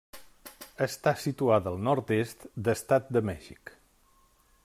[0.85, 3.75] Està situada al nord-est d'Estat de Mèxic.